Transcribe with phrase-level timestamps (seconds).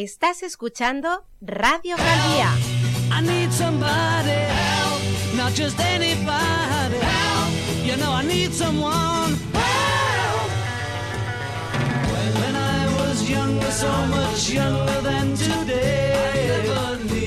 [0.00, 2.52] Estás escuchando Radio Galdía.
[3.10, 5.02] I need somebody help,
[5.36, 7.50] not just anybody help.
[7.84, 10.50] You know I need someone help.
[12.12, 16.62] When I was younger, so much younger than today,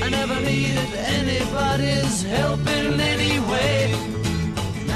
[0.02, 4.00] I never needed anybody's help in any way.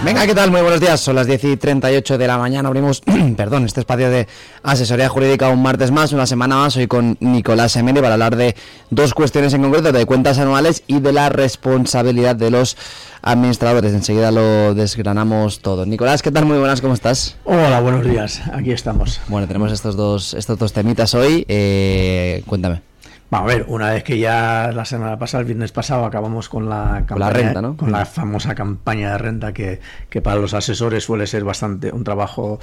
[0.05, 0.51] Venga, ¿qué tal?
[0.51, 1.01] Muy buenos días.
[1.01, 2.67] Son las 10 y 38 de la mañana.
[2.67, 3.01] Abrimos,
[3.37, 4.27] perdón, este espacio de
[4.61, 6.77] asesoría jurídica un martes más, una semana más.
[6.77, 8.55] Hoy con Nicolás Emeli para hablar de
[8.91, 12.77] dos cuestiones en concreto, de cuentas anuales y de la responsabilidad de los
[13.23, 13.93] administradores.
[13.93, 15.87] Enseguida lo desgranamos todo.
[15.87, 16.46] Nicolás, ¿qué tal?
[16.46, 17.37] Muy buenas, ¿cómo estás?
[17.43, 18.43] Hola, buenos días.
[18.54, 19.21] Aquí estamos.
[19.27, 21.46] Bueno, tenemos estos dos, estos dos temitas hoy.
[21.47, 22.83] Eh, cuéntame.
[23.32, 26.70] Vamos a ver, una vez que ya la semana pasada, el viernes pasado, acabamos con
[26.70, 27.75] la campaña, Con la renta, ¿no?
[27.75, 29.79] Con la famosa campaña de renta que,
[30.10, 32.59] que para los asesores suele ser bastante un trabajo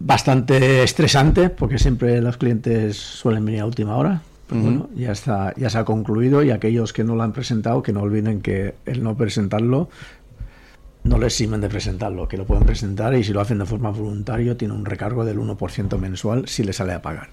[0.00, 4.22] bastante estresante, porque siempre los clientes suelen venir a última hora.
[4.46, 4.70] Pero Ujú.
[4.70, 7.92] bueno, ya está, ya se ha concluido y aquellos que no lo han presentado, que
[7.92, 9.88] no olviden que el no presentarlo
[11.04, 13.90] no les eximen de presentarlo, que lo pueden presentar y si lo hacen de forma
[13.90, 17.28] voluntaria tiene un recargo del 1% mensual si le sale a pagar.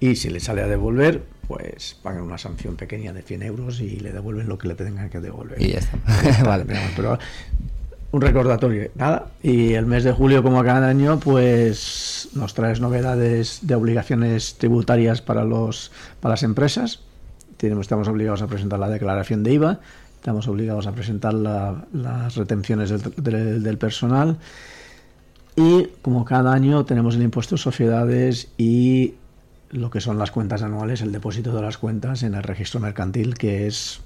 [0.00, 3.98] Y si le sale a devolver, pues pagan una sanción pequeña de 100 euros y
[4.00, 5.60] le devuelven lo que le tengan que devolver.
[5.60, 5.98] Y ya está.
[6.44, 6.64] vale.
[6.94, 7.18] Pero,
[8.12, 9.26] un recordatorio, nada.
[9.42, 15.20] Y el mes de julio, como cada año, pues nos traes novedades de obligaciones tributarias
[15.20, 17.00] para los para las empresas.
[17.56, 19.80] Tenemos, estamos obligados a presentar la declaración de IVA,
[20.14, 24.38] estamos obligados a presentar la- las retenciones del, del- del personal
[25.56, 29.14] y como cada año tenemos el impuesto de sociedades y
[29.70, 33.34] lo que son las cuentas anuales, el depósito de las cuentas en el registro mercantil,
[33.34, 34.00] que es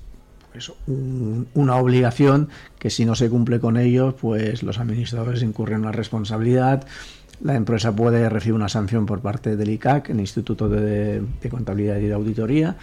[0.53, 5.77] pues, un- una obligación que si no se cumple con ello, pues los administradores incurren
[5.77, 6.85] en una responsabilidad.
[7.43, 11.97] La empresa puede recibir una sanción por parte del ICAC, el Instituto de, de Contabilidad
[11.99, 12.77] y de Auditoría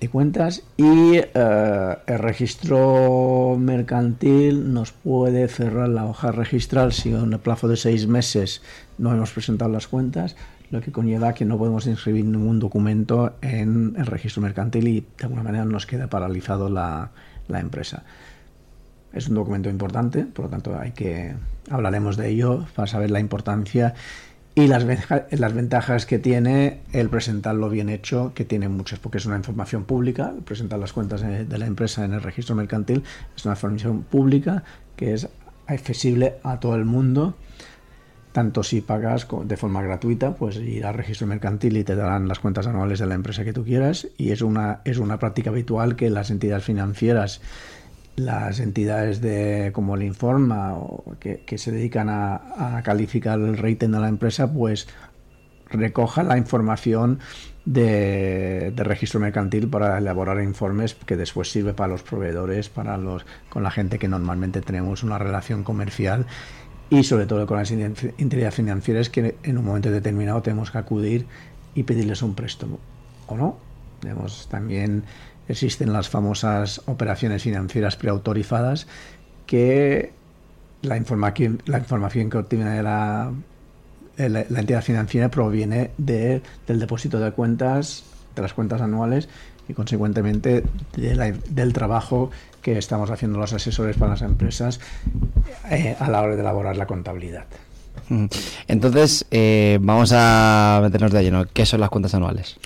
[0.00, 7.32] de Cuentas, y eh, el registro mercantil nos puede cerrar la hoja registral si en
[7.32, 8.60] el plazo de seis meses
[8.98, 10.36] no hemos presentado las cuentas,
[10.70, 15.24] lo que conlleva que no podemos inscribir ningún documento en el registro mercantil y de
[15.24, 17.10] alguna manera nos queda paralizado la,
[17.48, 18.04] la empresa.
[19.12, 21.34] Es un documento importante, por lo tanto hay que
[21.70, 23.94] hablaremos de ello para saber la importancia
[24.56, 24.84] y las,
[25.30, 29.84] las ventajas que tiene el presentarlo bien hecho, que tiene muchas, porque es una información
[29.84, 33.02] pública, presentar las cuentas de la empresa en el registro mercantil
[33.36, 34.62] es una información pública
[34.96, 35.28] que es
[35.66, 37.34] accesible a todo el mundo
[38.34, 42.40] tanto si pagas de forma gratuita, pues ir al registro mercantil y te darán las
[42.40, 44.08] cuentas anuales de la empresa que tú quieras.
[44.18, 47.40] Y es una, es una práctica habitual que las entidades financieras,
[48.16, 53.90] las entidades de como el Informa, o que, que se dedican a, calificar el rating
[53.90, 54.88] de la empresa, pues
[55.70, 57.20] recojan la información
[57.64, 63.24] de, de registro mercantil para elaborar informes que después sirve para los proveedores, para los
[63.48, 66.26] con la gente que normalmente tenemos una relación comercial
[66.90, 70.78] y sobre todo con las enti- entidades financieras que en un momento determinado tenemos que
[70.78, 71.26] acudir
[71.74, 72.78] y pedirles un préstamo
[73.26, 73.56] o no.
[74.00, 75.04] Tenemos, también
[75.48, 78.86] existen las famosas operaciones financieras preautorizadas
[79.46, 80.12] que
[80.82, 83.32] la información, la información que obtiene la,
[84.16, 88.04] la, la entidad financiera proviene de, del depósito de cuentas,
[88.36, 89.28] de las cuentas anuales
[89.68, 90.64] y consecuentemente
[90.96, 92.30] de la- del trabajo
[92.62, 94.80] que estamos haciendo los asesores para las empresas
[95.70, 97.44] eh, a la hora de elaborar la contabilidad.
[98.68, 101.46] Entonces, eh, vamos a meternos de lleno.
[101.52, 102.58] ¿Qué son las cuentas anuales?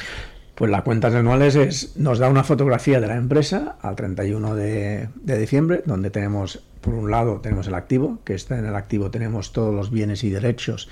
[0.55, 5.09] Pues las cuentas anuales es, nos da una fotografía de la empresa al 31 de,
[5.15, 9.11] de diciembre, donde tenemos, por un lado, tenemos el activo, que está en el activo
[9.11, 10.89] tenemos todos los bienes y derechos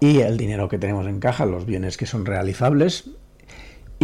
[0.00, 3.10] y el dinero que tenemos en caja, los bienes que son realizables.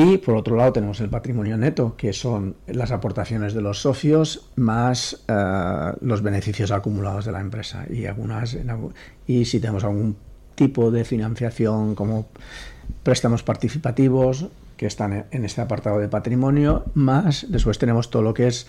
[0.02, 4.50] Y por otro lado tenemos el patrimonio neto, que son las aportaciones de los socios
[4.56, 7.84] más eh, los beneficios acumulados de la empresa.
[7.90, 8.56] Y, algunas,
[9.26, 10.16] y si tenemos algún
[10.54, 12.28] tipo de financiación como
[13.02, 14.46] préstamos participativos
[14.78, 18.66] que están en- este apartado de patrimonio, más después tenemos todo lo que es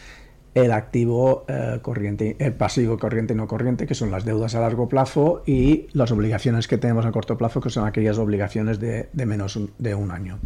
[0.53, 4.59] el activo eh, corriente, el pasivo corriente y no corriente, que son las deudas a
[4.59, 9.07] largo plazo y las obligaciones que tenemos a corto plazo, que son aquellas obligaciones de,
[9.25, 10.39] menos de un año.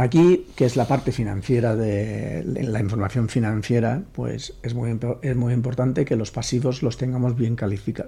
[0.00, 5.52] Aquí, que es la parte financiera de la información financiera, pues es muy, es muy
[5.52, 7.56] importante que los pasivos los tengamos bien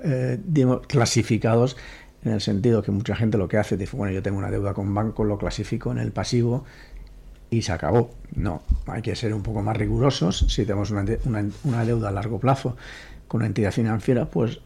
[0.05, 0.39] eh,
[0.87, 1.77] clasificados,
[2.23, 4.73] en el sentido que mucha gente lo que hace, dice, bueno, yo tengo una deuda
[4.73, 6.65] con banco, lo clasifico en el pasivo
[7.51, 8.11] y se acabó.
[8.37, 10.47] No, hay que ser un poco más rigurosos.
[10.49, 12.77] Si tenemos una, una- una deuda a largo plazo
[13.27, 14.61] con una entidad financiera, pues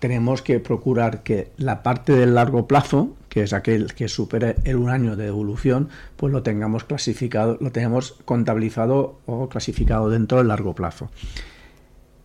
[0.00, 4.76] tenemos que procurar que la parte del largo plazo, que es aquel que supere el
[4.76, 10.48] un año de evolución, pues lo tengamos clasificado, lo tenemos contabilizado o clasificado dentro del
[10.48, 11.10] largo plazo.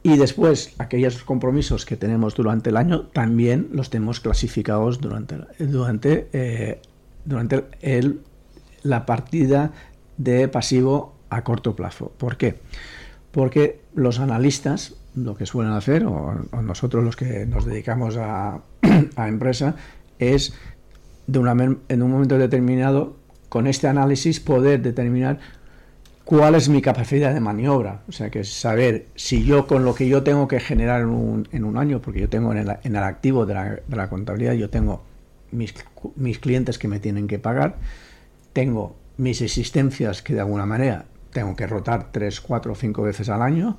[0.03, 6.29] Y después, aquellos compromisos que tenemos durante el año también los tenemos clasificados durante, durante,
[6.31, 6.81] eh,
[7.25, 8.21] durante el,
[8.81, 9.73] la partida
[10.15, 12.13] de pasivo a corto plazo.
[12.17, 12.61] ¿Por qué?
[13.33, 18.61] Porque los analistas lo que suelen hacer, o, nosotros los que nos dedicamos a,
[19.17, 19.75] a empresa,
[20.21, 20.53] es
[21.33, 23.15] en un momento determinado,
[23.49, 25.39] con este análisis, poder determinar
[26.25, 28.01] cuál es mi capacidad de maniobra.
[28.07, 31.47] O sea, que saber si yo con lo que yo tengo que generar en un,
[31.51, 34.09] en un año, porque yo tengo en el, en el activo de la, de la,
[34.09, 35.03] contabilidad, yo tengo
[35.51, 35.73] mis,
[36.15, 37.75] mis clientes que me tienen que pagar,
[38.53, 43.29] tengo mis existencias que de alguna manera tengo que rotar 3, 4 o 5 veces
[43.29, 43.77] al año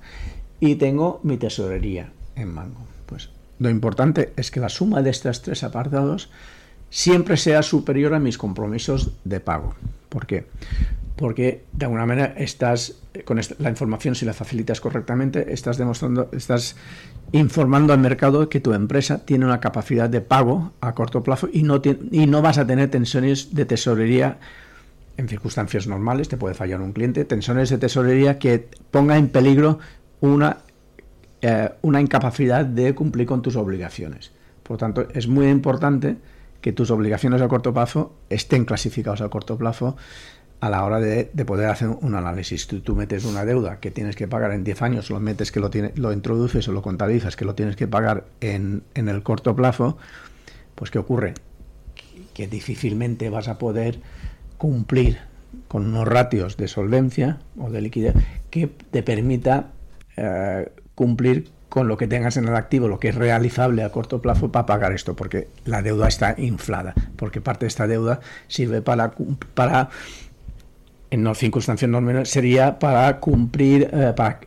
[0.61, 2.81] y tengo mi tesorería en mango.
[3.07, 6.31] Pues lo importante es que la suma de estos tres apartados
[6.93, 9.75] siempre sea superior a mis compromisos de pago.
[10.11, 10.45] ¿Por qué?
[11.17, 16.77] Porque de alguna manera estás, con la información, si la facilitas correctamente, estás demostrando, estás
[17.33, 21.63] informando al mercado que tu empresa tiene una capacidad de pago a corto plazo y
[21.63, 21.81] no,
[22.11, 24.39] y no vas a tener tensiones de tesorería
[25.17, 29.79] en circunstancias normales, te puede fallar un cliente, tensiones de tesorería que ponga en peligro
[30.21, 30.59] una,
[31.41, 34.31] eh, una incapacidad de cumplir con tus obligaciones.
[34.63, 36.17] Por tanto, es muy importante
[36.63, 39.97] que tus obligaciones a corto plazo estén clasificadas a corto plazo
[40.61, 42.69] a la hora de, poder hacer un análisis.
[42.69, 45.59] Tú, tú, metes una deuda que tienes que pagar en 10 años, lo metes que
[45.59, 49.25] lo, tiene, lo introduces o lo contabilizas que lo tienes que pagar en, en el
[49.25, 49.99] corto plazo,
[50.77, 51.35] pues ¿qué ocurre?
[52.33, 53.99] Que difícilmente vas a poder
[54.57, 55.19] cumplir
[55.67, 58.15] con unos ratios de solvencia o de liquidez
[58.51, 59.73] que te permita
[60.17, 64.21] eh, cumplir con lo que tengas en el activo, lo que es realizable a corto
[64.21, 68.83] plazo para pagar esto, porque la deuda está inflada, porque parte de esta deuda sirve
[68.83, 69.15] para,
[69.55, 69.89] para
[71.09, 74.41] en no circunstancias normales, sería para cumplir, eh, para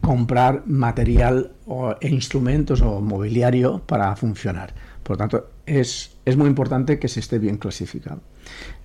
[0.00, 4.72] comprar material o, e instrumentos o mobiliario para funcionar.
[5.02, 8.20] Por lo tanto, es, es muy importante que se esté bien clasificado.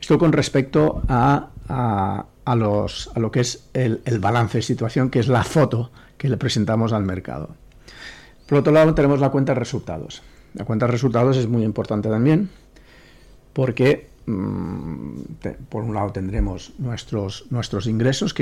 [0.02, 4.62] Esto con respecto a, a, a, los, a lo que es el, el balance de
[4.64, 7.56] situación, que es la foto que le presentamos al mercado.
[8.48, 10.22] Por otro lado, tenemos la cuenta de resultados.
[10.54, 12.50] La cuenta de resultados es muy importante también
[13.54, 14.10] porque
[15.42, 18.34] te, por un lado tendremos nuestros, nuestros ingresos,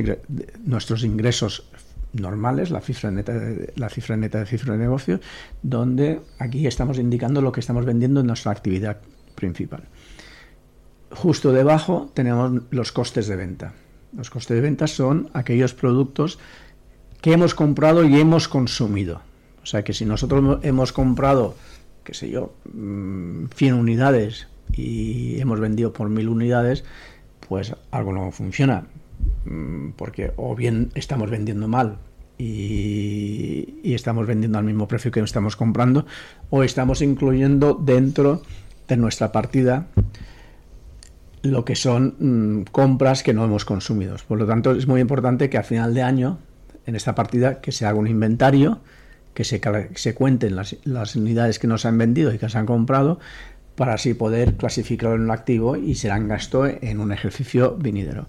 [0.63, 1.65] nuestros ingresos
[2.13, 5.19] normales, la cifra neta de, la cifra neta de cifra de negocio,
[5.62, 8.98] donde aquí estamos indicando lo que estamos vendiendo en nuestra actividad
[9.36, 9.83] principal.
[11.12, 13.74] Justo debajo tenemos los costes de venta.
[14.15, 16.39] Los costes de venta son aquellos productos
[17.21, 19.21] que hemos comprado y hemos consumido.
[19.63, 21.55] O sea que si nosotros hemos comprado,
[22.03, 26.83] qué sé yo, 100 mm, unidades y hemos vendido por 1000 unidades,
[27.47, 28.85] pues algo no funciona.
[29.45, 31.97] Mm, porque o bien estamos vendiendo mal
[32.37, 36.05] y, estamos vendiendo al mismo precio que estamos comprando,
[36.49, 38.41] o estamos incluyendo dentro
[38.87, 39.87] de nuestra partida
[41.43, 44.15] lo que son mmm, compras que no hemos consumido.
[44.27, 46.39] Por lo tanto, es muy importante que a final de año
[46.85, 48.79] en esta partida que se haga un inventario,
[49.33, 49.61] que se,
[49.95, 53.19] se cuenten las, las, unidades que nos han vendido y que se han comprado,
[53.75, 58.27] para así poder clasificarlo en un activo y serán gasto en un ejercicio vinidero.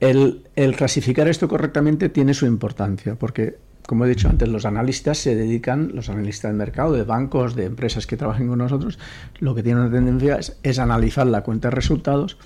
[0.00, 5.18] El, el clasificar esto correctamente tiene su importancia, porque como he dicho antes, los analistas
[5.18, 8.98] se dedican, los analistas del mercado, de bancos, de empresas que trabajen con nosotros,
[9.40, 12.38] lo que tienen una tendencia es, es analizar la cuenta de resultados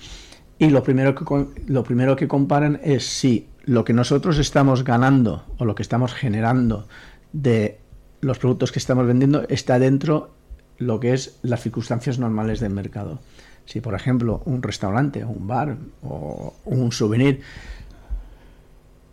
[0.59, 1.23] y lo primero que,
[1.67, 6.13] lo primero que comparan es si lo que nosotros estamos ganando o lo que estamos
[6.13, 6.87] generando
[7.33, 7.79] de
[8.21, 10.31] los productos que estamos vendiendo está dentro
[10.77, 13.19] lo que es las circunstancias normales del mercado.
[13.65, 17.41] Si, por ejemplo, un restaurante, un bar o un souvenir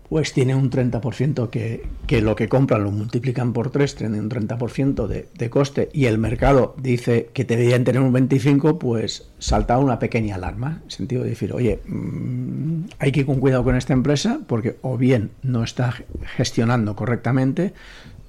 [0.09, 4.29] pues tiene un 30% que, que, lo que compran lo multiplican por 3, tiene un
[4.29, 9.79] 30% de, de, coste y el mercado dice que deberían tener un 25%, pues salta
[9.79, 13.77] una pequeña alarma, en sentido de decir, oye, mmm, hay que ir con cuidado con
[13.77, 15.95] esta empresa porque o bien no está
[16.37, 17.73] gestionando correctamente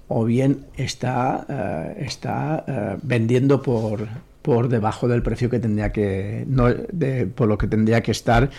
[0.07, 4.07] o bien está, uh, está uh, vendiendo por,
[4.41, 8.49] por debajo del precio que tendría que, no, de, por lo que tendría que estar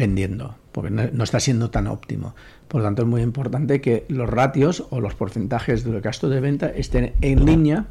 [0.00, 2.34] vendiendo, porque no, no, está siendo tan óptimo.
[2.68, 6.40] Por lo tanto, es muy importante que los ratios o los porcentajes de gasto de
[6.40, 7.84] venta estén en línea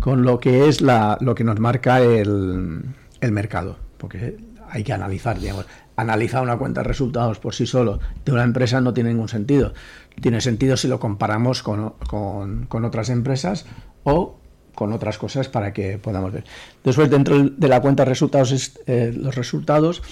[0.00, 2.82] con lo que es la, lo que nos marca el,
[3.22, 4.36] el mercado, porque
[4.68, 5.64] hay que analizar, digamos,
[5.96, 9.72] analizar una cuenta de resultados por sí solo de una empresa no tiene ningún sentido.
[10.20, 13.64] Tiene sentido si lo comparamos con, con, con otras empresas
[14.04, 14.36] o
[14.74, 16.44] con otras cosas para que podamos ver.
[16.84, 20.02] Después, dentro de la cuenta de resultados, eh, los resultados,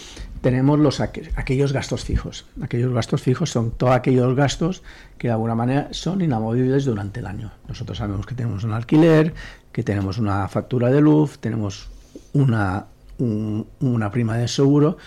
[0.45, 2.45] tenemos los, aquellos gastos fijos.
[2.61, 4.83] Aquellos gastos fijos son todos aquellos gastos
[5.17, 7.51] que de alguna manera son inamovibles durante el año.
[7.67, 9.33] Nosotros sabemos que tenemos un alquiler,
[9.73, 11.89] que tenemos una factura de luz, tenemos
[12.35, 12.85] una,
[13.19, 14.99] una prima de seguro,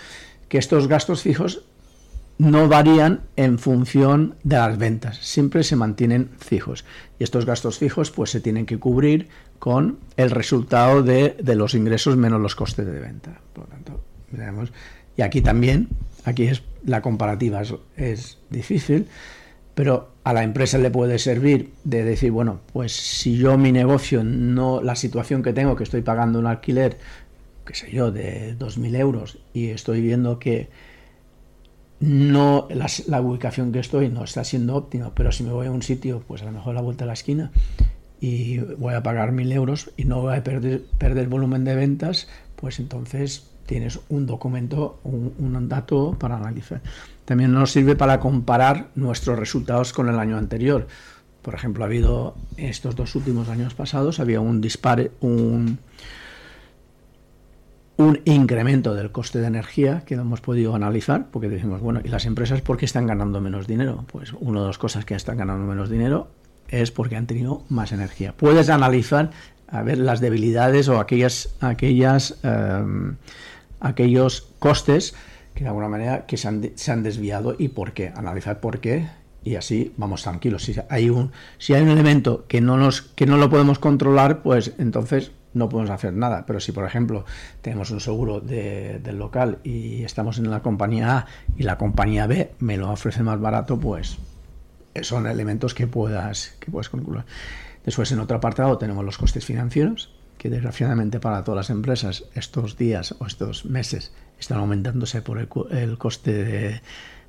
[0.48, 1.62] que estos gastos fijos
[2.38, 6.84] no varían en función de las ventas, siempre se mantienen fijos.
[7.20, 9.28] Y estos gastos fijos pues se tienen que cubrir
[9.60, 13.40] con el resultado de, los ingresos menos los costes de venta.
[13.52, 14.00] Por lo tanto,
[15.18, 15.88] y aquí también,
[16.24, 17.60] aquí es la comparativa
[17.96, 19.08] es, difícil,
[19.74, 24.22] pero a la empresa le puede servir de decir, bueno, pues si yo mi negocio
[24.22, 26.98] no, la situación que tengo, que estoy pagando un alquiler,
[27.66, 30.68] qué sé yo, de 2.000 euros y estoy viendo que
[31.98, 35.82] no la, ubicación que estoy no está siendo óptima, pero si me voy a un
[35.82, 37.50] sitio, pues a lo mejor a la vuelta de la esquina
[38.20, 42.28] y voy a pagar mil euros y no voy a perder, perder volumen de ventas,
[42.54, 46.80] pues entonces tienes un documento, un, dato para analizar.
[47.26, 50.88] También nos sirve para comparar nuestros resultados con el año anterior.
[51.42, 55.78] Por ejemplo, ha habido estos dos últimos años pasados, había un dispare, un,
[57.98, 62.24] un incremento del coste de energía que hemos podido analizar, porque decimos, bueno, ¿y las
[62.24, 64.06] empresas por qué están ganando menos dinero?
[64.10, 66.28] Pues una de las cosas que están ganando menos dinero
[66.68, 68.32] es porque han tenido más energía.
[68.34, 69.30] Puedes analizar
[69.70, 73.16] a ver las debilidades o aquellas, aquellas, em,
[73.80, 75.14] aquellos costes
[75.54, 78.12] que de alguna manera que se han, se han desviado y por qué.
[78.14, 79.08] Analizar por qué
[79.44, 80.64] y así vamos tranquilos.
[80.64, 84.42] Si hay un, si hay un elemento que no, nos, que no lo podemos controlar,
[84.42, 86.44] pues entonces no podemos hacer nada.
[86.46, 87.24] Pero si, por ejemplo,
[87.62, 92.52] tenemos un seguro del local y estamos en la compañía A y la compañía B
[92.58, 94.18] me lo ofrece más barato, pues
[95.02, 97.24] son elementos que puedas, que puedes calcular.
[97.84, 102.76] Después, en otro apartado, tenemos los costes financieros, que desgraciadamente para todas las empresas estos
[102.76, 105.48] días o estos meses están aumentándose por el,
[105.98, 106.80] coste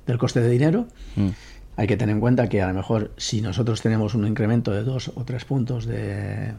[0.06, 0.86] del coste de dinero.
[1.16, 1.28] Mm.
[1.76, 4.84] Hay que tener en cuenta que a lo mejor si nosotros tenemos un incremento de
[4.84, 6.52] dos o tres puntos de,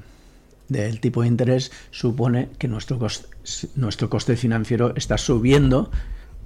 [0.68, 3.28] del tipo de interés supone que nuestro coste,
[3.76, 5.92] nuestro coste financiero está subiendo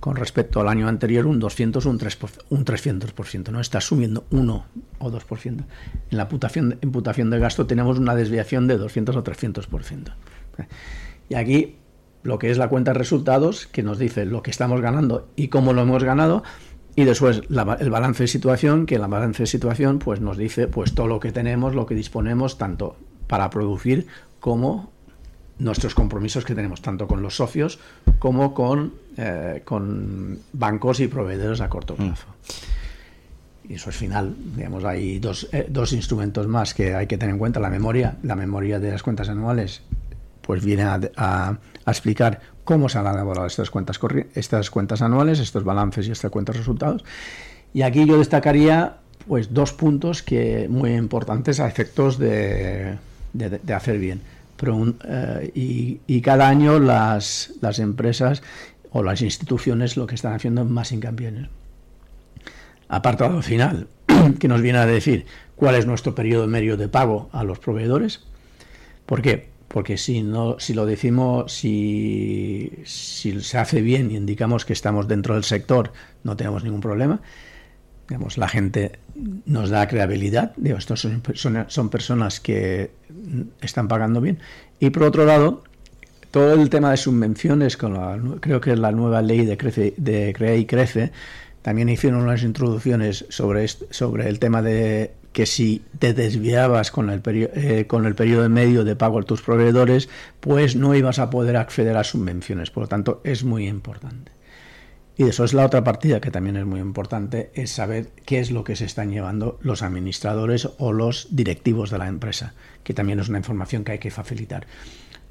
[0.06, 2.20] con respecto al año anterior un 200 o un, 3,
[2.50, 3.60] un 300%, ¿no?
[3.60, 4.66] Está subiendo 1
[5.00, 5.46] o 2%.
[5.46, 5.66] En
[6.12, 10.14] la putación, imputación de gasto tenemos una desviación de 200 o 300%.
[11.28, 11.78] Y aquí
[12.22, 15.48] lo que es la cuenta de resultados, que nos dice lo que estamos ganando y
[15.48, 16.44] cómo lo hemos ganado,
[16.96, 20.94] y después el balance de situación, que el balance de situación pues nos dice pues
[20.94, 22.96] todo lo que tenemos, lo que disponemos, tanto
[23.26, 24.06] para producir
[24.40, 24.92] como
[25.60, 27.80] nuestros compromisos que tenemos tanto con los socios
[28.20, 31.98] como con, eh, con bancos y proveedores a corto mm.
[31.98, 32.28] plazo.
[33.68, 34.36] Y eso es final.
[34.56, 37.60] Digamos, hay dos, eh, dos, instrumentos más que hay que tener en cuenta.
[37.60, 39.82] La memoria, la memoria de las cuentas anuales,
[40.42, 41.58] pues viene a, a,
[41.88, 44.00] explicar cómo se han elaborado estas cuentas,
[44.36, 47.04] estas cuentas anuales, estos balances y estas cuentas resultados.
[47.74, 48.98] Y aquí yo destacaría
[49.28, 52.98] pues dos puntos que muy importantes a efectos de
[53.36, 54.22] de, hacer bien.
[54.64, 58.42] Eh, y, cada año las, las, empresas
[58.92, 61.50] o las instituciones lo que están haciendo es más hincapié
[62.88, 63.88] Apartado final,
[64.40, 68.22] que nos viene a decir cuál es nuestro periodo medio de pago a los proveedores.
[69.06, 69.50] ¿Por qué?
[69.68, 75.08] Porque si, no, si lo decimos, si, si se hace bien y indicamos que estamos
[75.08, 75.92] dentro del sector,
[76.24, 77.20] no tenemos ningún problema
[78.08, 79.00] digamos, la gente
[79.46, 82.92] nos da credibilidad, digo, estos son, son personas que
[83.62, 84.40] están pagando bien.
[84.80, 85.64] Y por otro lado,
[86.32, 90.34] todo el tema de subvenciones, con la, creo que la nueva ley de, crece, de
[90.34, 91.12] Crea y Crece,
[91.62, 97.22] también hicieron unas introducciones sobre, sobre el tema de que si te desviabas con el,
[97.26, 100.10] eh, con el periodo medio de pago a tus proveedores,
[100.40, 102.70] pues no ibas a poder acceder a subvenciones.
[102.70, 104.35] Por lo tanto, es muy importante.
[105.18, 108.52] Y eso es la otra partida que también es muy importante, es saber qué es
[108.52, 112.54] lo que se están llevando los administradores o los directivos de la empresa,
[112.84, 114.68] que también es una información que hay que facilitar.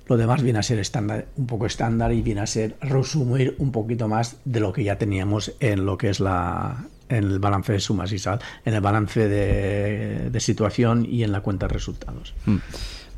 [0.06, 3.72] Lo demás viene a ser estándar, un poco estándar y viene a ser resumir un
[3.72, 7.72] poquito más de lo que ya teníamos en lo que es la, en el balance
[7.72, 12.34] de sumas y sal, en el balance de, situación y en la cuenta de resultados.
[12.46, 12.56] Mm.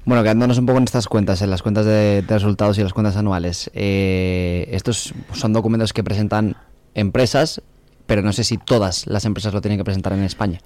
[0.07, 3.17] Bueno, quedándonos un poco en estas cuentas, en las cuentas de, resultados y las cuentas
[3.17, 3.73] anuales.
[3.75, 6.55] Eh, estos son documentos que presentan
[6.95, 7.61] empresas,
[8.07, 10.61] pero no sé si todas las empresas lo tienen que presentar en España.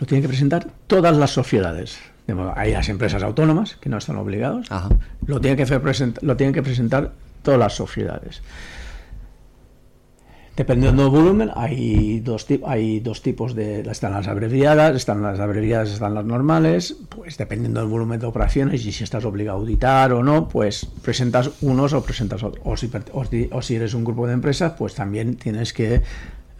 [0.00, 2.00] Lo tienen que presentar todas las sociedades.
[2.56, 4.66] Hay las empresas autónomas que no están obligados.
[5.24, 8.42] Lo tienen, que lo tienen que presentar todas las sociedades.
[10.60, 13.80] Dependiendo del volumen, hay dos, hay dos tipos de...
[13.80, 16.96] Están las abreviadas, están las abreviadas, están las normales.
[17.08, 20.84] Pues dependiendo del volumen de operaciones y si estás obligado a auditar o no, pues
[20.84, 22.62] presentas unos o presentas otros.
[22.66, 26.02] O si, eres un grupo de empresas, pues también tienes que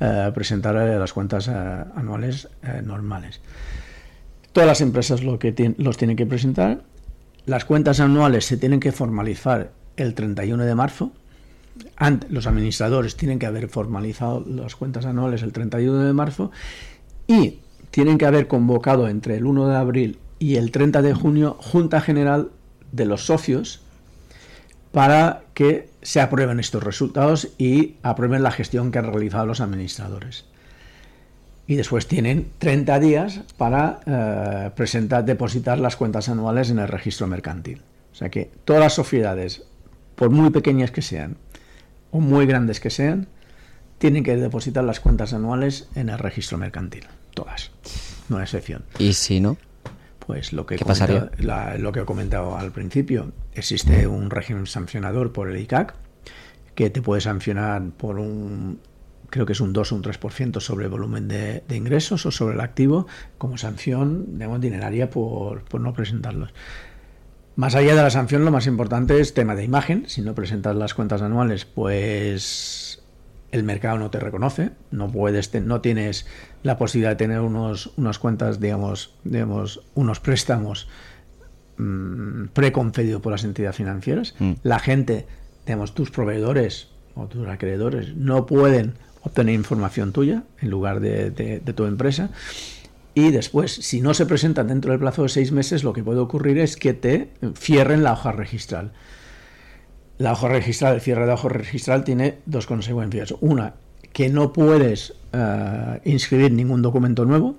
[0.01, 2.49] eh, presentar eh, las cuentas eh, anuales
[2.83, 3.43] normales.
[4.53, 6.81] Todas las empresas lo que los tienen que presentar.
[7.45, 11.13] Las cuentas anuales se tienen que formalizar el 31 de marzo
[12.29, 16.51] los administradores tienen que haber formalizado las cuentas anuales el 31 de marzo
[17.27, 17.61] y
[17.91, 22.01] tienen que haber convocado entre el 1 de abril y el 30 de junio Junta
[22.01, 22.51] General
[22.93, 23.83] de los socios
[24.93, 30.47] para que se aprueben estos resultados y aprueben la gestión que han realizado los administradores.
[31.67, 37.29] Y después tienen 30 días para eh, presentar, depositar las cuentas anuales en el registro
[37.29, 37.83] mercantil.
[38.13, 39.63] O sea que todas las sociedades,
[40.17, 41.37] por muy pequeñas que sean,
[42.11, 43.29] o muy grandes que sean,
[43.99, 47.07] tienen que depositar las cuentas anuales en el registro mercantil.
[47.35, 47.71] Todas.
[48.29, 48.85] No hay excepción.
[48.99, 49.57] ¿Y si no?
[50.19, 53.33] Pues lo que, he lo que he comentado al principio.
[53.53, 55.95] Existe un régimen sancionador por el ICAC
[56.75, 58.81] que te puede sancionar por un
[59.29, 62.55] creo que es un 2 o un 3% sobre el volumen de, ingresos o sobre
[62.55, 63.07] el activo
[63.39, 66.53] como sanción digamos, dineraria por, por no presentarlos.
[67.57, 70.05] Más allá de la sanción, lo más importante es tema de imagen.
[70.09, 73.03] Si no presentas las cuentas anuales, pues
[73.51, 76.27] el mercado no te reconoce, no puedes, no tienes
[76.63, 80.89] la posibilidad de tener unos, unas cuentas, digamos, digamos, unos préstamos
[81.77, 84.35] mmm, preconcedidos por las entidades financieras.
[84.39, 84.53] Mm.
[84.63, 85.27] La gente,
[85.67, 91.73] digamos, tus proveedores o tus acreedores no pueden obtener información tuya en lugar de, de
[91.73, 92.31] tu empresa.
[93.15, 96.21] Y después, si no se presentan dentro del plazo de seis meses, lo que puede
[96.21, 98.93] ocurrir es que te cierren la hoja registral.
[100.19, 103.35] La hoja registral, el cierre de la hoja registral tiene dos consecuencias.
[103.41, 103.75] Una,
[104.13, 107.57] que no puedes eh, inscribir ningún documento nuevo,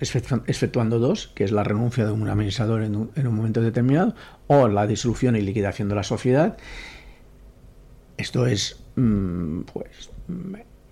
[0.00, 4.14] exceptuando dos, que es la renuncia de un administrador en un, momento determinado,
[4.46, 6.56] o la disolución y liquidación de la sociedad.
[8.16, 10.10] Esto es, mm, pues,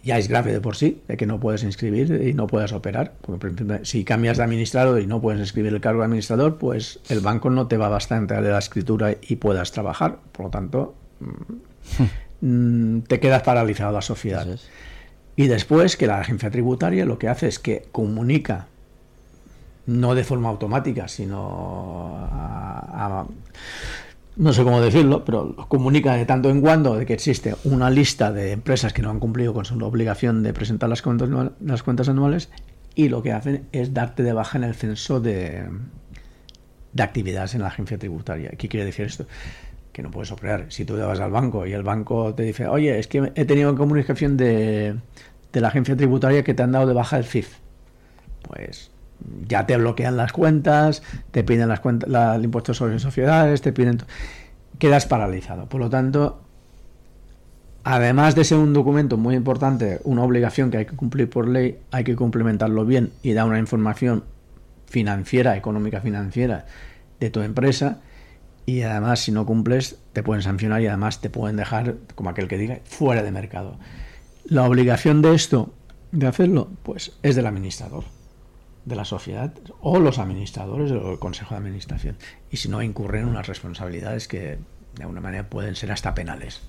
[0.07, 3.15] ya es grave de por sí, de que no puedes inscribir y no puedes operar.
[3.21, 7.19] Porque si cambias de administrador y no puedes inscribir el cargo de administrador, pues el
[7.19, 10.19] banco no te va bastante a la escritura y puedas trabajar.
[10.31, 10.95] Por lo tanto,
[12.40, 14.47] mm, te quedas paralizado la sociedad.
[15.35, 18.69] Y después que la agencia tributaria lo que hace es que comunica,
[19.87, 23.27] no de forma automática, sino a
[24.37, 28.33] no sé cómo decirlo, pero comunica de tanto en cuando de que existe una lista
[28.33, 32.51] de empresas que no han cumplido con su obligación de presentar las cuentas, anuales
[32.94, 35.66] y lo que hacen es darte de baja en el censo de,
[36.92, 38.51] de actividades en la agencia tributaria.
[38.51, 39.27] ¿Qué quiere decir esto?
[39.92, 40.66] Que no puedes operar.
[40.68, 43.75] Si tú vas al banco y el banco te dice, oye, es que he tenido
[43.75, 44.96] comunicación de,
[45.53, 47.57] de la agencia tributaria que te han dado de baja el CIF,
[48.42, 48.90] pues
[49.48, 53.98] ya te bloquean las cuentas, te piden las cuentas, el impuesto sobre sociedades, te piden...
[54.79, 55.68] Quedas paralizado.
[55.70, 56.42] Por lo tanto,
[57.83, 61.79] además de ser un documento muy importante, una obligación que hay que cumplir por ley,
[61.92, 64.24] hay que complementarlo bien y dar una información
[64.87, 66.66] financiera, económica financiera
[67.20, 68.00] de tu empresa
[68.66, 72.48] y además si no cumples te pueden sancionar y además te pueden dejar, como aquel
[72.48, 73.79] que diga, fuera de mercado.
[74.44, 75.72] La obligación de esto,
[76.12, 78.15] de hacerlo, pues es del administrador
[78.87, 82.16] de la sociedad o los administradores o el consejo de administración.
[82.51, 84.59] Y si no, incurren unas responsabilidades que
[84.94, 86.62] de alguna manera pueden ser hasta penales.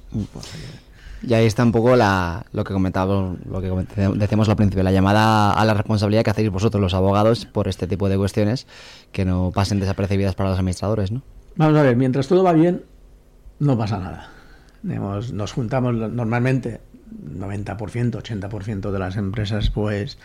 [1.21, 3.71] Y ahí está un poco la, lo que comentábamos, lo que
[4.15, 7.87] decíamos al principio, la llamada a la responsabilidad que hacéis vosotros los abogados por este
[7.87, 8.67] tipo de cuestiones
[9.11, 11.21] que no pasen desapercibidas para los administradores, ¿no?
[11.55, 12.83] Vamos a ver, mientras todo va bien,
[13.59, 14.29] no pasa nada.
[14.83, 20.17] nos juntamos normalmente 90%, 80% de las empresas, pues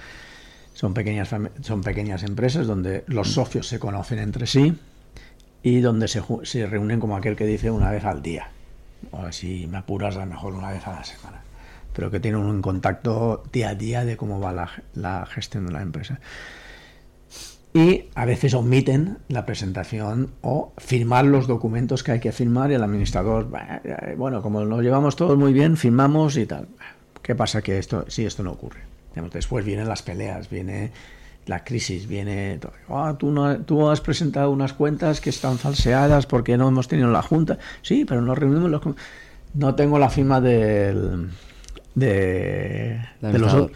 [0.74, 1.30] son pequeñas,
[1.60, 4.74] son pequeñas empresas donde los socios se conocen entre sí
[5.62, 8.48] y donde se, se reúnen como aquel que dice una vez al día.
[9.10, 11.42] O si me apuras, a lo mejor una vez a la semana.
[11.92, 14.52] Pero que tienen un contacto día a día de cómo va
[14.94, 16.20] la, gestión de la empresa.
[17.74, 22.74] Y a veces omiten la presentación o firmar los documentos que hay que firmar y
[22.74, 23.48] el administrador,
[24.16, 26.68] bueno, como nos llevamos todos muy bien, firmamos y tal.
[27.22, 28.91] ¿Qué pasa que esto, si esto no ocurre?
[29.32, 30.92] Después vienen las peleas, viene
[31.46, 32.60] la crisis, viene...
[32.88, 37.10] Ah, tú, no, tú has presentado unas cuentas que están falseadas porque no hemos tenido
[37.10, 37.58] la junta.
[37.82, 38.82] Sí, pero nos reunimos los...
[39.54, 41.30] No tengo la firma del...
[41.94, 43.70] De, los,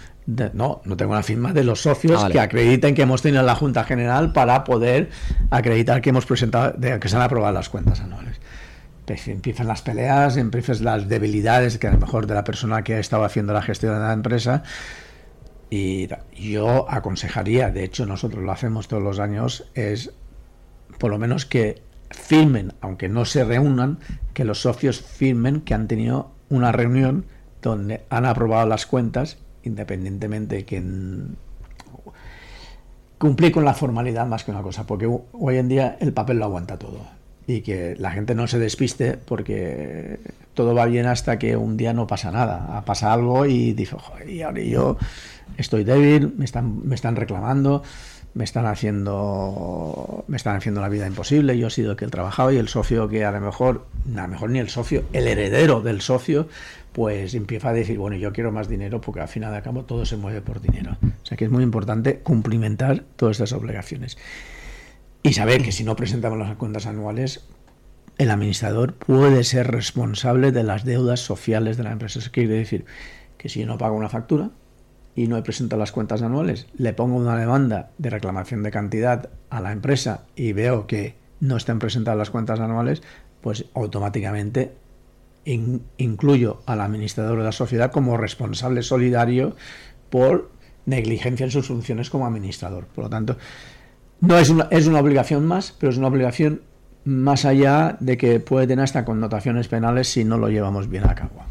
[0.55, 3.55] no, no tengo la firma de los socios ah, que acrediten que hemos tenido la
[3.55, 5.11] Junta General para poder
[5.51, 8.41] acreditar que hemos presentado, que se han aprobado las cuentas anuales.
[9.05, 12.95] pues, empiezan las peleas, empiezan las debilidades que a lo mejor de la persona que
[12.95, 14.63] ha estado haciendo la gestión de la empresa.
[15.69, 20.13] Y yo aconsejaría, de hecho nosotros lo hacemos todos los años, es
[20.99, 23.99] por lo menos que firmen, aunque no se reúnan,
[24.33, 27.27] que los socios firmen que han tenido una reunión
[27.63, 30.83] donde han aprobado las cuentas, independientemente de que
[33.19, 36.45] cumplir con la formalidad más que una cosa, porque hoy en día el papel lo
[36.45, 37.01] aguanta todo.
[37.49, 40.19] Y que la gente no se despiste porque
[40.57, 44.41] todo va bien hasta que un día no pasa nada, pasa algo y dice, y
[44.41, 44.97] ahora yo
[45.59, 47.83] estoy débil, me están, me están reclamando,
[48.33, 52.09] me están haciendo me están haciendo la vida imposible, yo he sido el que he
[52.09, 55.29] trabajado y el socio que a lo mejor, a lo mejor ni el socio, el
[55.29, 56.49] heredero del socio,
[56.93, 60.07] pues empieza a decir, bueno, yo quiero más dinero porque al final de cabo todo
[60.07, 60.97] se mueve por dinero.
[61.03, 64.17] O sea que es muy importante cumplimentar todas estas obligaciones.
[65.23, 67.47] Y saber que si no presentamos las cuentas anuales,
[68.19, 72.19] el administrador puede ser responsable de las deudas sociales de la empresa.
[72.19, 72.85] Eso quiere decir
[73.37, 74.51] que si yo no pago una factura
[75.15, 79.31] y no he presentado las cuentas anuales, le pongo una demanda de reclamación de cantidad
[79.51, 83.03] a la empresa y veo que no están presentadas las cuentas anuales,
[83.43, 84.73] pues automáticamente
[85.45, 89.55] incluyo al administrador de la sociedad como responsable solidario
[90.11, 90.51] por
[90.87, 92.87] negligencia en sus funciones como administrador.
[92.87, 93.37] Por lo tanto,
[94.21, 96.63] no es una, es una obligación más, pero es una obligación
[97.07, 101.15] más allá de que puede tener hasta connotaciones penales si no lo llevamos bien a
[101.15, 101.45] cabo.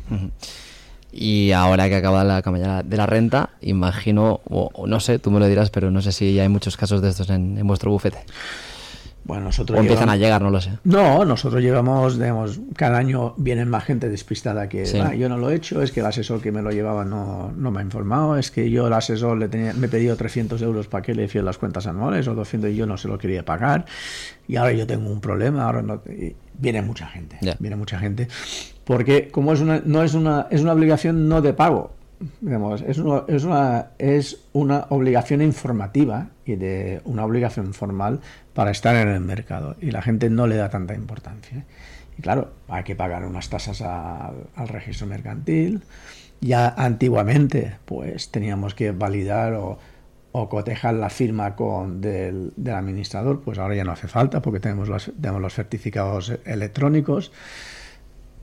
[1.11, 5.39] Y ahora que acaba la campaña de la renta, imagino, o, no sé, tú me
[5.39, 7.89] lo dirás, pero no sé si ya hay muchos casos de estos en, en vuestro
[7.89, 8.17] bufete.
[9.25, 10.77] Bueno, nosotros o empiezan a llegar, no lo sé.
[10.83, 15.49] No, nosotros llevamos, digamos, cada año vienen más gente despistada que ah, yo no lo
[15.49, 18.37] he hecho, es que el asesor que me lo llevaba no, no me ha informado,
[18.37, 21.23] es que yo el asesor le tenía, me he pedido 300 euros para que le
[21.23, 23.85] hiciera las cuentas anuales o 200 y yo no se lo quería pagar.
[24.47, 26.03] Y ahora yo tengo un problema, ahora no...
[26.59, 28.27] viene mucha gente, viene mucha gente,
[28.83, 31.94] porque como es una, no es una, es una obligación no de pago,
[32.41, 38.21] digamos, es, una, es, una, obligación informativa y de una obligación formal
[38.53, 41.65] para estar en el mercado y la gente no le da tanta importancia.
[42.17, 45.83] Y claro, hay que pagar unas tasas al registro mercantil.
[46.41, 49.79] Ya antiguamente, pues teníamos que validar o,
[50.31, 54.59] o cotejar la firma con del, del, administrador, pues ahora ya no hace falta porque
[54.59, 57.31] tenemos los, tenemos los certificados electrónicos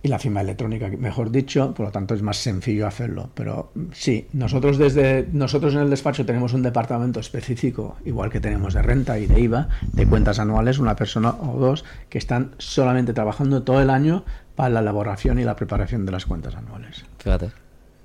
[0.04, 3.30] y la firma electrónica, mejor dicho, por lo tanto es más sencillo hacerlo.
[3.34, 8.74] Pero sí, nosotros desde nosotros en el despacho tenemos un departamento específico, igual que tenemos
[8.74, 13.12] de renta y de IVA, de cuentas anuales, una persona o dos que están solamente
[13.12, 14.24] trabajando todo el año
[14.56, 17.04] para la elaboración y la preparación de las cuentas anuales.
[17.18, 17.52] Fíjate.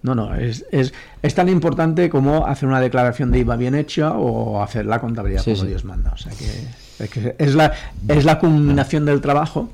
[0.04, 4.14] No, no, es, es, es tan importante como hacer una declaración de IVA bien hecha
[4.14, 6.12] o hacer la contabilidad como Dios manda.
[6.12, 7.74] O sea que, es, que es, la,
[8.08, 9.72] es la culminación del trabajo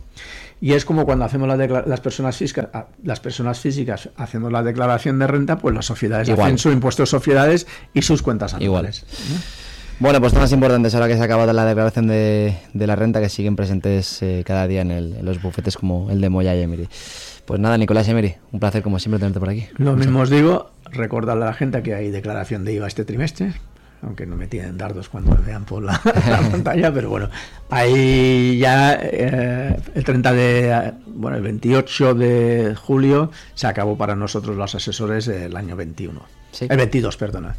[0.63, 2.69] y es como cuando hacemos las personas físicas,
[3.03, 7.07] las personas físicas hacemos la declaración de renta, pues las sociedades hacen su impuesto de
[7.07, 9.05] sociedades y sus cuentas anuales.
[9.99, 13.27] Bueno, pues más importantes ahora que se ha acabado la declaración de, la renta que
[13.27, 16.87] siguen presentes eh, cada día en, los bufetes como el de Moya y Emery.
[17.43, 19.67] Pues nada, Nicolás Emery, un placer como siempre tenerte por aquí.
[19.75, 23.51] Lo mismo os digo, recordarle a la gente que hay declaración de IVA este trimestre,
[24.03, 25.99] aunque no me tienen dardos cuando me vean por la,
[26.51, 27.29] pantalla, pero bueno,
[27.69, 34.55] ahí ya eh, el 30 de, bueno, el 28 de julio se acabó para nosotros
[34.55, 36.21] los asesores el año 21.
[36.61, 37.55] El 22, perdona.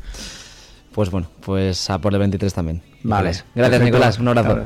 [0.93, 2.83] Pues bueno, pues a por el 23 también.
[3.03, 3.33] Vale.
[3.55, 4.19] Gracias, Nicolás.
[4.19, 4.65] Un abrazo.